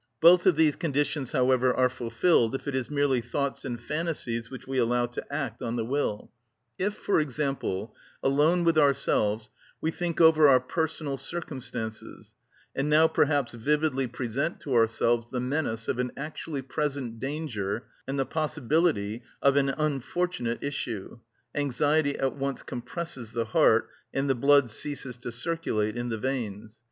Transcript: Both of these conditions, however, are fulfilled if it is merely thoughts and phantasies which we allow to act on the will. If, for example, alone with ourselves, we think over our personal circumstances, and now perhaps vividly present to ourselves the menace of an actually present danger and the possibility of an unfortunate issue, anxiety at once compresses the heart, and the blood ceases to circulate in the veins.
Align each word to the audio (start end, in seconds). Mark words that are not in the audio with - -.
Both 0.19 0.47
of 0.47 0.55
these 0.55 0.75
conditions, 0.75 1.31
however, 1.31 1.71
are 1.71 1.87
fulfilled 1.87 2.55
if 2.55 2.67
it 2.67 2.73
is 2.73 2.89
merely 2.89 3.21
thoughts 3.21 3.63
and 3.63 3.79
phantasies 3.79 4.49
which 4.49 4.65
we 4.65 4.79
allow 4.79 5.05
to 5.05 5.23
act 5.31 5.61
on 5.61 5.75
the 5.75 5.85
will. 5.85 6.31
If, 6.79 6.95
for 6.95 7.19
example, 7.19 7.95
alone 8.23 8.63
with 8.63 8.79
ourselves, 8.79 9.51
we 9.79 9.91
think 9.91 10.19
over 10.19 10.47
our 10.47 10.59
personal 10.59 11.17
circumstances, 11.17 12.33
and 12.75 12.89
now 12.89 13.05
perhaps 13.07 13.53
vividly 13.53 14.07
present 14.07 14.59
to 14.61 14.73
ourselves 14.73 15.27
the 15.27 15.39
menace 15.39 15.87
of 15.87 15.99
an 15.99 16.11
actually 16.17 16.63
present 16.63 17.19
danger 17.19 17.83
and 18.07 18.17
the 18.17 18.25
possibility 18.25 19.21
of 19.39 19.55
an 19.55 19.69
unfortunate 19.69 20.63
issue, 20.63 21.19
anxiety 21.53 22.17
at 22.17 22.33
once 22.35 22.63
compresses 22.63 23.33
the 23.33 23.45
heart, 23.45 23.87
and 24.11 24.27
the 24.27 24.33
blood 24.33 24.71
ceases 24.71 25.15
to 25.17 25.31
circulate 25.31 25.95
in 25.95 26.09
the 26.09 26.17
veins. 26.17 26.79